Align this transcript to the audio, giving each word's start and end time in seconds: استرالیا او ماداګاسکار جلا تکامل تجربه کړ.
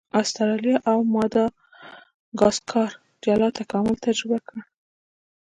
استرالیا 0.21 0.77
او 0.91 0.97
ماداګاسکار 1.15 2.89
جلا 3.25 3.49
تکامل 3.59 3.95
تجربه 4.05 4.37
کړ. 4.47 4.57